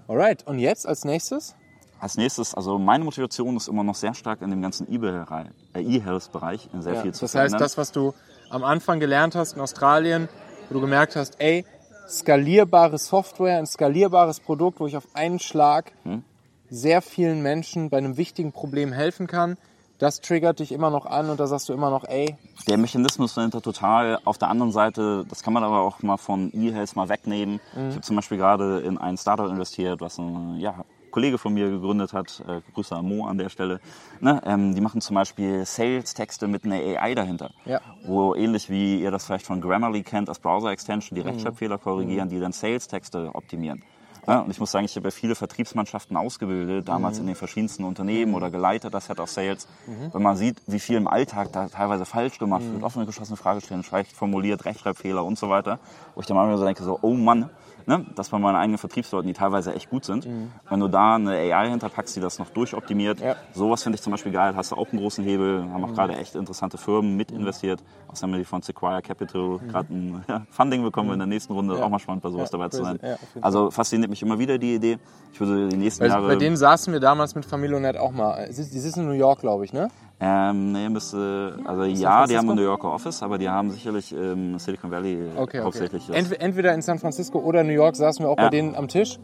[0.08, 1.56] Alright, und jetzt als nächstes?
[2.00, 5.82] Als nächstes, also meine Motivation ist immer noch sehr stark in dem ganzen E-Bereich- äh,
[5.82, 8.14] E-Health-Bereich in sehr Ja, viel zu das heißt, das, was du
[8.50, 10.28] am Anfang gelernt hast in Australien,
[10.70, 11.64] wo du gemerkt hast, ey,
[12.10, 16.24] skalierbare Software, ein skalierbares Produkt, wo ich auf einen Schlag Hm?
[16.70, 19.58] sehr vielen Menschen bei einem wichtigen Problem helfen kann,
[20.02, 22.36] das triggert dich immer noch an und da sagst du immer noch, ey,
[22.68, 24.18] Der Mechanismus dahinter total.
[24.26, 27.60] Auf der anderen Seite, das kann man aber auch mal von E-Health mal wegnehmen.
[27.74, 31.70] Ich habe zum Beispiel gerade in ein Startup investiert, was ein ja, Kollege von mir
[31.70, 32.44] gegründet hat.
[32.48, 33.80] Äh, Grüße an Mo an der Stelle.
[34.22, 37.52] Ne, ähm, die machen zum Beispiel Sales-Texte mit einer AI dahinter.
[37.66, 37.82] Ja.
[38.06, 42.40] Wo ähnlich wie ihr das vielleicht von Grammarly kennt, als Browser-Extension, die Rechtschreibfehler korrigieren, die
[42.40, 43.84] dann Sales-Texte optimieren.
[44.28, 47.84] Ja, und ich muss sagen, ich habe ja viele Vertriebsmannschaften ausgebildet, damals in den verschiedensten
[47.84, 49.68] Unternehmen oder geleitet das Head of Sales.
[50.14, 53.84] Wenn man sieht, wie viel im Alltag da teilweise falsch gemacht wird, offene, geschlossene Fragestellen,
[53.84, 55.80] schlecht formuliert, Rechtschreibfehler und so weiter,
[56.14, 57.50] wo ich dann manchmal so denke, so, oh Mann,
[57.86, 60.28] ne, das bei meinen eigenen Vertriebsleuten, die teilweise echt gut sind.
[60.70, 63.36] Wenn du da eine AI hinterpackst, die das noch durchoptimiert, Ja.
[63.54, 66.16] sowas finde ich zum Beispiel geil, hast du auch einen großen Hebel, haben auch gerade
[66.16, 67.82] echt interessante Firmen mit investiert.
[68.08, 71.54] Außerdem haben wir die von Sequoia Capital gerade ein ja, Funding bekommen in der nächsten
[71.54, 71.84] Runde, Ja.
[71.86, 72.98] auch mal spannend bei sowas dabei zu crazy.
[73.00, 73.00] sein.
[73.02, 73.44] Jeden Fall.
[73.44, 74.98] also fasziniert mich immer wieder die Idee.
[75.34, 76.28] Ich würde die nächsten bei, Jahre...
[76.28, 78.48] bei denen saßen wir damals mit Familionet auch mal.
[78.48, 79.90] Die sitzen in New York, glaube ich, ne?
[80.24, 84.12] Ähm, nee, müsste, also ja, die haben ein New Yorker Office, aber die haben sicherlich
[84.14, 85.62] im Silicon Valley Okay, okay.
[85.62, 86.06] hauptsächlich.
[86.08, 88.44] das- Ent, entweder in San Francisco oder New York saßen wir auch Ja.
[88.46, 89.18] bei denen am Tisch.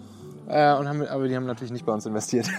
[0.49, 2.47] Äh, und haben, aber die haben natürlich nicht bei uns investiert.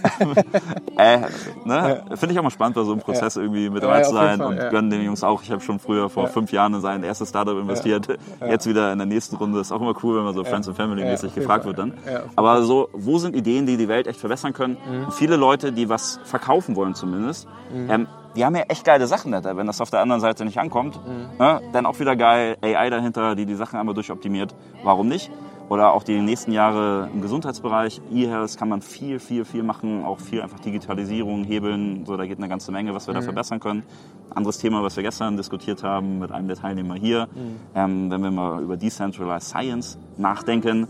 [0.99, 1.21] Äh,
[1.65, 2.03] ne?
[2.17, 4.15] Finde ich auch mal spannend, bei so einem Prozess irgendwie mit Ja, dabei ja, zu
[4.15, 4.69] sein und ja.
[4.69, 5.43] gönnen den Jungs auch.
[5.45, 8.09] Ich habe schon früher vor fünf Jahren in sein erstes Startup investiert.
[8.47, 9.61] Jetzt wieder in der nächsten Runde.
[9.61, 11.77] Ist auch immer cool, wenn man so Friends and Family Ja, mäßig gefragt Fall.
[11.77, 11.95] wird dann.
[12.13, 14.77] Ja, Aber so, wo sind Ideen, die die Welt echt verbessern können?
[14.91, 15.13] Mhm.
[15.13, 17.47] Viele Leute, die was verkaufen wollen zumindest,
[17.89, 20.59] ähm, die haben ja echt geile Sachen da, wenn das auf der anderen Seite nicht
[20.59, 21.01] ankommt.
[21.07, 21.39] Mhm.
[21.39, 21.61] Ne?
[21.73, 24.55] Dann auch wieder geil, AI dahinter, die die Sachen einmal durchoptimiert.
[24.83, 25.31] Warum nicht?
[25.69, 28.01] Oder auch die nächsten Jahre im Gesundheitsbereich.
[28.11, 30.05] E-Health kann man viel, viel, viel machen.
[30.05, 32.07] Auch viel einfach Digitalisierung, Hebeln.
[32.07, 33.83] So, da geht eine ganze Menge, was wir da verbessern können.
[34.31, 37.29] Anderes Thema, was wir gestern diskutiert haben mit einem der Teilnehmer hier.
[37.75, 40.89] Ähm, wenn wir mal über Decentralized Science nachdenken.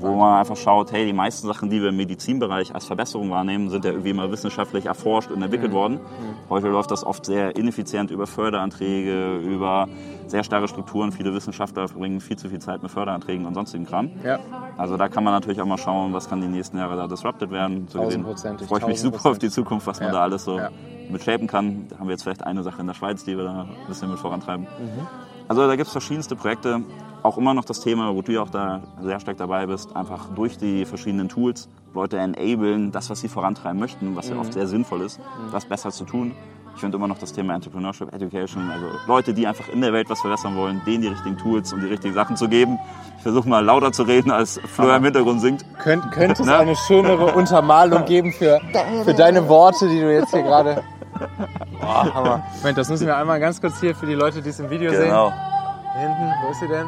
[0.00, 3.68] Wo man einfach schaut, hey, die meisten Sachen, die wir im Medizinbereich als Verbesserung wahrnehmen,
[3.70, 6.00] sind ja irgendwie mal wissenschaftlich erforscht und entwickelt worden.
[6.48, 9.88] Heute läuft das oft sehr ineffizient über Förderanträge, über
[10.26, 11.12] sehr starre Strukturen.
[11.12, 14.10] Viele Wissenschaftler verbringen viel zu viel Zeit mit Förderanträgen und sonstigen Kram.
[14.24, 14.38] Ja.
[14.76, 17.50] Also da kann man natürlich auch mal schauen, was kann die nächsten Jahre da disrupted
[17.50, 17.86] werden.
[17.88, 18.24] So gesehen
[18.68, 19.50] freue ich mich super auf die.
[19.56, 20.70] Zukunft, was man Ja, da alles so ja.
[21.10, 21.86] mit shapen kann.
[21.88, 24.10] Da haben wir jetzt vielleicht eine Sache in der Schweiz, die wir da ein bisschen
[24.10, 24.66] mit vorantreiben.
[24.66, 25.06] Mhm.
[25.48, 26.82] Also da gibt es verschiedenste Projekte.
[27.22, 30.26] Auch immer noch das Thema, wo du ja auch da sehr stark dabei bist, einfach
[30.34, 34.34] durch die verschiedenen Tools Leute enablen, das, was sie vorantreiben möchten, was Mhm.
[34.36, 35.18] ja oft sehr sinnvoll ist,
[35.52, 36.32] das besser zu tun.
[36.74, 40.10] Ich finde immer noch das Thema Entrepreneurship, Education, also Leute, die einfach in der Welt
[40.10, 42.78] was verbessern wollen, denen die richtigen Tools und die richtigen Sachen zu geben.
[43.16, 45.64] Ich versuche mal lauter zu reden, als Fleur im Hintergrund singt.
[45.78, 46.54] Könnt, könnte es Ne?
[46.54, 48.60] eine schönere Untermalung geben für,
[49.04, 50.82] für deine Worte, die du jetzt hier gerade.
[51.80, 52.42] Boah, Hammer.
[52.58, 54.90] Moment, das müssen wir einmal ganz kurz hier für die Leute, die es im Video
[54.90, 55.04] sehen.
[55.04, 55.30] Genau.
[55.30, 56.86] Da hinten, wo ist sie denn?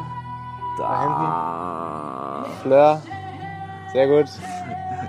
[0.77, 2.45] Da.
[2.61, 3.01] Fleur.
[3.93, 4.25] Sehr gut.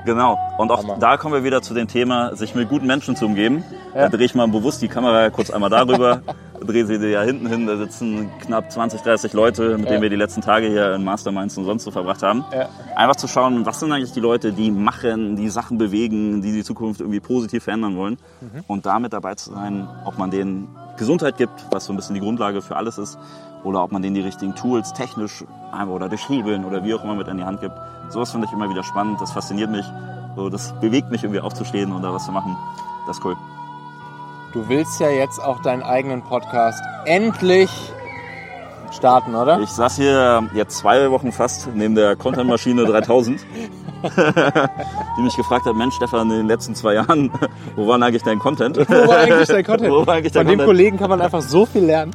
[0.04, 0.38] Genau.
[0.58, 0.96] Und auch Hammer.
[0.98, 3.62] da kommen wir wieder zu dem Thema, sich mit guten Menschen zu umgeben.
[3.94, 4.02] Ja.
[4.02, 6.22] Da drehe ich mal bewusst die Kamera kurz einmal darüber,
[6.64, 7.66] drehe sie dir ja hinten hin.
[7.66, 9.90] Da sitzen knapp 20, 30 Leute, mit Ja.
[9.92, 12.44] denen wir die letzten Tage hier in Masterminds und sonst so verbracht haben.
[12.54, 12.68] Ja.
[12.96, 16.64] Einfach zu schauen, was sind eigentlich die Leute, die machen, die Sachen bewegen, die die
[16.64, 18.16] Zukunft irgendwie positiv verändern wollen.
[18.40, 18.64] Mhm.
[18.68, 22.20] Und damit dabei zu sein, ob man denen Gesundheit gibt, was so ein bisschen die
[22.20, 23.18] Grundlage für alles ist,
[23.64, 25.44] oder ob man denen die richtigen Tools technisch
[25.88, 27.74] oder durch Hebeln oder wie auch immer mit an die Hand gibt.
[28.08, 29.84] Sowas finde ich immer wieder spannend, das fasziniert mich.
[30.36, 32.56] So, das bewegt mich irgendwie aufzustehen und da was zu machen.
[33.06, 33.36] Das ist cool.
[34.52, 37.70] Du willst ja jetzt auch deinen eigenen Podcast endlich
[38.94, 39.60] starten, oder?
[39.60, 43.40] Ich saß hier jetzt zwei Wochen fast neben der Content-Maschine 3000,
[44.02, 47.30] die mich gefragt hat, Mensch Stefan, in den letzten zwei Jahren,
[47.76, 48.78] wo war denn eigentlich dein Content?
[48.78, 49.90] Wo war eigentlich dein Content?
[49.92, 50.66] Wo war eigentlich dein Von dem Content?
[50.66, 52.12] Kollegen kann man einfach so viel lernen.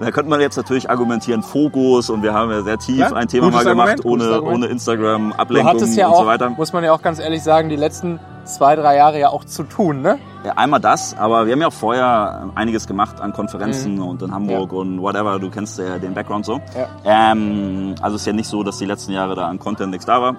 [0.00, 3.28] Da könnte man jetzt natürlich argumentieren, Fokus und wir haben ja sehr tief Ja, ein
[3.28, 6.50] Thema gutes mal gemacht, Argument, ohne, ohne Instagram, Ablenkung ja und auch, so weiter.
[6.50, 9.62] muss man ja auch ganz ehrlich sagen, die letzten zwei, drei Jahre ja auch zu
[9.64, 10.18] tun, ne?
[10.44, 14.32] Ja, einmal das, aber wir haben ja auch vorher einiges gemacht an Konferenzen und in
[14.32, 14.76] Hamburg Mhm.
[14.76, 14.80] Ja.
[14.82, 16.60] und whatever, du kennst ja den Background so.
[16.76, 16.88] Ja.
[17.32, 20.06] Ähm, also es ist ja nicht so, dass die letzten Jahre da an Content nichts
[20.06, 20.36] da war.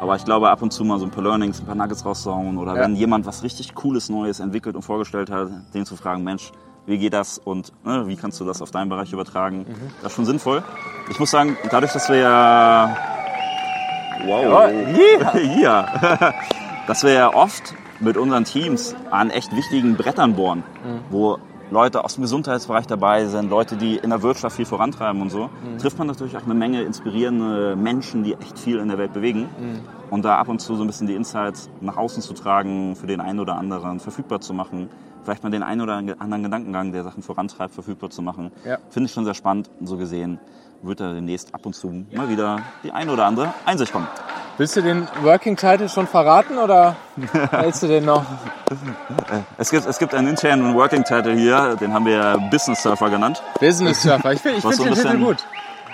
[0.00, 2.58] Aber ich glaube, ab und zu mal so ein paar Learnings, ein paar Nuggets rauszuhauen
[2.58, 2.80] oder Ja.
[2.82, 6.50] wenn jemand was richtig Cooles Neues entwickelt und vorgestellt hat, den zu fragen, Mensch,
[6.86, 9.58] wie geht das und ne, wie kannst du das auf deinen Bereich übertragen?
[9.58, 9.90] Mhm.
[10.02, 10.64] Das ist schon sinnvoll.
[11.10, 12.96] Ich muss sagen, dadurch, dass wir ja...
[14.24, 14.42] Wow.
[14.44, 15.50] Jawohl.
[15.62, 15.86] ja.
[16.86, 20.64] Dass wir ja oft mit unseren Teams an echt wichtigen Brettern bohren,
[21.10, 21.38] wo
[21.70, 25.48] Leute aus dem Gesundheitsbereich dabei sind, Leute, die in der Wirtschaft viel vorantreiben und so,
[25.80, 29.48] trifft man natürlich auch eine Menge inspirierende Menschen, die echt viel in der Welt bewegen.
[30.10, 33.06] und da ab und zu so ein bisschen die Insights nach außen zu tragen, für
[33.06, 34.90] den einen oder anderen verfügbar zu machen,
[35.24, 38.76] vielleicht mal den einen oder anderen Gedankengang, der Sachen vorantreibt, verfügbar zu machen, Ja.
[38.90, 39.70] finde ich schon sehr spannend.
[39.82, 40.38] So gesehen
[40.82, 44.08] wird da demnächst ab und zu mal wieder die eine oder andere Einsicht kommen.
[44.58, 46.96] Willst du den Working Title schon verraten oder
[47.50, 48.24] hältst du den noch?
[49.56, 53.42] Es gibt, es gibt einen internen Working Title hier, den haben wir Business Surfer genannt.
[53.60, 54.32] Business Surfer.
[54.32, 55.46] Ich finde find so den ein Titel gut.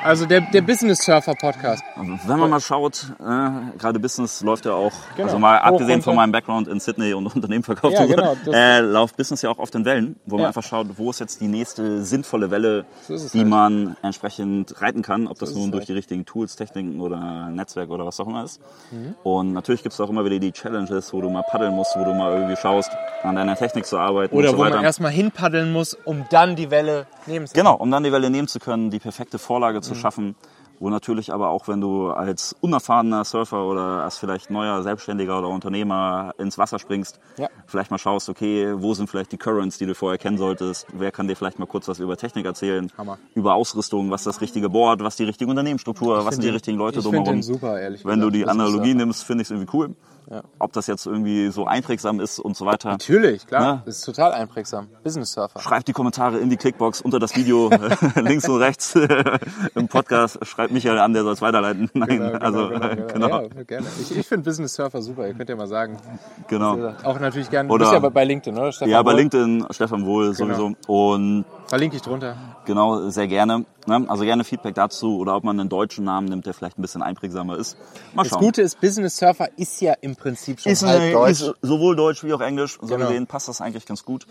[0.04, 1.82] Also der, der Business Surfer Podcast.
[1.96, 5.26] Wenn man mal schaut, äh, gerade Business läuft ja auch, Genau.
[5.26, 8.54] also mal abgesehen von meinem Background in Sydney und Unternehmen verkauft, Ja, so, genau, das-
[8.54, 10.46] äh, läuft Business ja auch auf den Wellen, wo man Ja.
[10.48, 13.48] einfach schaut, wo ist jetzt die nächste sinnvolle Welle, So die halt.
[13.48, 15.88] man entsprechend reiten kann, ob das ist nun es durch halt.
[15.88, 18.60] die richtigen Tools, Techniken oder Netzwerk oder was auch immer ist.
[18.92, 19.14] Mhm.
[19.24, 22.04] Und natürlich gibt es auch immer wieder die Challenges, wo du mal paddeln musst, wo
[22.04, 22.90] du mal irgendwie schaust,
[23.24, 24.76] an deiner Technik zu arbeiten Oder und so wo weiter.
[24.76, 27.66] man erstmal hinpaddeln muss, um dann die Welle nehmen zu können.
[27.66, 29.82] Genau, um dann die Welle nehmen zu können, die perfekte Vorlage Mhm.
[29.88, 30.36] Zu schaffen.
[30.80, 35.48] Wo natürlich aber auch, wenn du als unerfahrener Surfer oder als vielleicht neuer Selbstständiger oder
[35.48, 37.48] Unternehmer ins Wasser springst, Ja.
[37.66, 40.86] vielleicht mal schaust, okay, wo sind vielleicht die Currents, die du vorher kennen solltest?
[40.92, 42.92] Wer kann dir vielleicht mal kurz was über Technik erzählen?
[42.96, 43.18] Hammer.
[43.34, 47.00] Über Ausrüstung, was das richtige Board, was die richtige Unternehmensstruktur, was sind die richtigen Leute
[47.00, 47.24] ich drumherum?
[47.26, 49.96] den super, ehrlich Wenn du gesagt, die Business Analogie nimmst, finde ich es irgendwie cool.
[50.58, 52.90] Ob das jetzt irgendwie so einprägsam ist und so weiter.
[52.90, 53.62] Natürlich, klar.
[53.62, 53.82] Ja.
[53.86, 54.88] Das ist total einprägsam.
[55.02, 55.58] Business Surfer.
[55.60, 57.70] Schreibt die Kommentare in die Clickbox unter das Video,
[58.16, 58.94] links und rechts
[59.74, 60.38] im Podcast.
[60.46, 61.90] Schreibt Michael an, der soll es weiterleiten.
[61.94, 63.06] Nein, Genau, genau, also genau, genau.
[63.06, 63.86] genau, Ja, gerne.
[64.00, 65.26] Ich, ich finde Business Surfer super.
[65.26, 65.98] Ihr könnt ja mal sagen.
[66.48, 66.92] genau.
[67.04, 67.68] Auch natürlich gerne.
[67.70, 68.72] Oder- du bist ja bei- bei LinkedIn, oder?
[68.72, 69.18] Stefan Ja, bei Wohl?
[69.20, 70.72] LinkedIn, Stefan Wohl sowieso.
[70.86, 72.34] Und Verlinke ich drunter.
[72.64, 73.66] genau, sehr gerne.
[73.86, 74.04] Ne?
[74.08, 77.02] Also gerne Feedback dazu oder ob man einen deutschen Namen nimmt, der vielleicht ein bisschen
[77.02, 77.76] einprägsamer ist.
[78.14, 78.40] Mal Das schauen.
[78.40, 81.30] Gute ist, Business Surfer ist ja im Prinzip schon ist, halb äh, Deutsch.
[81.42, 82.78] ist sowohl Deutsch wie auch Englisch.
[82.80, 83.06] So Genau.
[83.08, 84.26] gesehen passt das eigentlich ganz gut.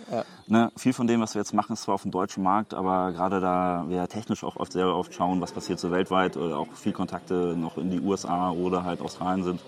[0.48, 3.12] Ne, viel von dem, was wir jetzt machen, ist zwar auf dem deutschen Markt, aber
[3.12, 6.68] gerade da wir technisch auch oft sehr oft schauen, was passiert so weltweit oder auch
[6.74, 9.60] viel Kontakte noch in die USA oder halt Australien sind,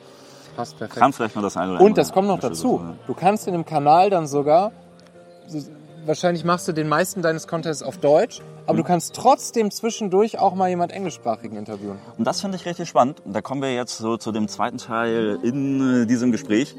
[0.56, 1.00] Passt perfekt.
[1.00, 2.82] kann vielleicht mal das eine oder Und andere das kommt noch dazu.
[3.06, 4.72] Du kannst in dem Kanal dann sogar,
[5.48, 5.60] so-
[6.06, 10.54] wahrscheinlich machst du den meisten deines Contents auf Deutsch, aber du kannst trotzdem zwischendurch auch
[10.56, 11.98] mal jemand englischsprachigen interviewen.
[12.18, 13.22] Und das finde ich richtig spannend.
[13.26, 16.76] Und da kommen wir jetzt so zu dem zweiten Teil in äh, diesem Gespräch.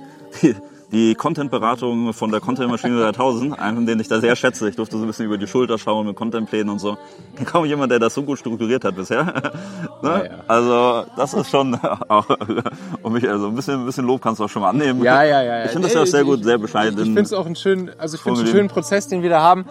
[0.92, 4.68] Die, Content-Beratung von der Content-Maschine 3000, einen, den ich da sehr schätze.
[4.68, 6.98] Ich durfte so ein bisschen über die Schulter schauen mit Contentplänen und so.
[7.44, 9.24] Kaum jemand, der das so gut strukturiert hat bisher.
[10.02, 10.30] ne?
[10.30, 10.30] ja.
[10.48, 11.74] Also das ist schon
[12.08, 12.26] auch,
[13.02, 15.02] und mich, also ein bisschen, ein bisschen Lob kannst du auch schon mal annehmen.
[15.02, 15.58] Ja, ja, ja.
[15.58, 15.64] ja.
[15.66, 16.98] Ich finde das ja auch sehr Ich- gut, sehr Ich, bescheiden.
[16.98, 19.30] ich finde es auch einen schönen, also ich finde es einen schönen Prozess, den wir
[19.30, 19.66] da haben.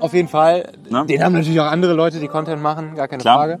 [0.00, 0.72] Auf jeden Fall.
[0.88, 1.06] Ne?
[1.06, 3.36] Den haben natürlich auch andere Leute, die Content machen, gar keine Klar.
[3.36, 3.58] Frage.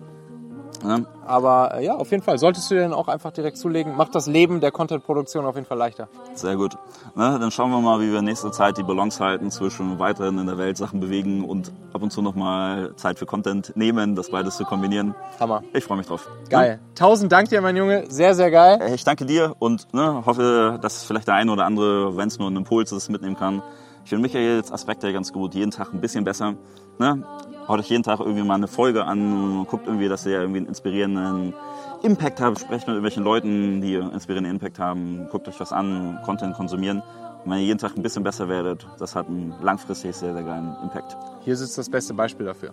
[0.84, 1.06] Ne?
[1.26, 2.38] Aber äh, ja, auf jeden Fall.
[2.38, 3.96] Solltest du den auch einfach direkt zulegen.
[3.96, 6.08] Macht das Leben der Content-Produktion auf jeden Fall leichter.
[6.34, 6.76] Sehr gut.
[7.14, 10.38] Ne, dann schauen wir mal, wie wir in nächster Zeit die Balance halten zwischen weiterhin
[10.38, 14.30] in der Welt Sachen bewegen und ab und zu nochmal Zeit für Content nehmen, das
[14.30, 15.14] beides zu kombinieren.
[15.38, 15.62] Hammer.
[15.74, 16.28] Ich freue mich drauf.
[16.48, 16.80] Geil.
[16.94, 18.04] Tausend Dank dir, mein Junge.
[18.08, 18.78] Sehr, sehr geil.
[18.80, 22.38] Äh, Ich danke dir und ne, hoffe, dass vielleicht der eine oder andere, wenn es
[22.38, 23.62] nur ein Impuls ist, mitnehmen kann.
[24.04, 26.54] Ich finde Michaels Aspekte ganz gut, jeden Tag ein bisschen besser.
[26.98, 27.22] Ne?
[27.66, 30.68] Haut euch jeden Tag irgendwie mal eine Folge an, guckt irgendwie, dass ihr irgendwie einen
[30.68, 31.54] inspirierenden
[32.02, 36.18] Impact habt, sprecht mit irgendwelchen Leuten, die einen inspirierenden Impact haben, guckt euch was an,
[36.24, 37.02] Content konsumieren.
[37.44, 40.42] Und wenn ihr jeden Tag ein bisschen besser werdet, das hat einen langfristig sehr, sehr
[40.42, 41.16] geilen Impact.
[41.44, 42.72] Hier sitzt das beste Beispiel dafür.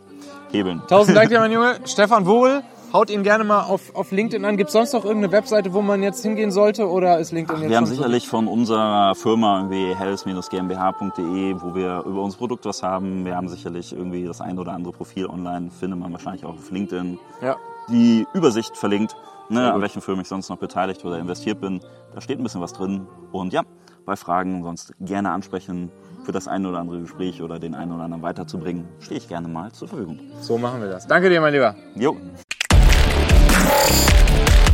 [0.52, 0.82] Hebeln.
[0.88, 1.76] Tausend Dank dir, mein Junge.
[1.86, 2.64] Stefan Wohl.
[2.96, 4.56] Haut ihn gerne mal auf, auf LinkedIn an.
[4.56, 6.90] Gibt es sonst noch irgendeine Webseite, wo man jetzt hingehen sollte?
[6.90, 12.04] Oder ist LinkedIn jetzt Wir haben so- sicherlich von unserer Firma irgendwie hells-gmbh.de, wo wir
[12.06, 13.26] über unser Produkt was haben.
[13.26, 16.72] Wir haben sicherlich irgendwie das ein oder andere Profil online, findet man wahrscheinlich auch auf
[16.72, 17.20] LinkedIn.
[17.42, 17.58] Ja.
[17.90, 19.14] Die Übersicht verlinkt,
[19.50, 21.82] ne, an welchen Firmen ich sonst noch beteiligt oder investiert bin.
[22.14, 23.08] Da steht ein bisschen was drin.
[23.34, 23.64] Und ja,
[24.06, 25.92] bei Fragen sonst gerne ansprechen
[26.24, 29.50] für das ein oder andere Gespräch oder den einen oder anderen weiterzubringen, stehe ich gerne
[29.50, 30.18] mal zur Verfügung.
[30.40, 31.06] So machen wir das.
[31.08, 31.76] Danke dir, mein Lieber.
[31.96, 32.16] Jo.
[33.78, 34.65] Thank you.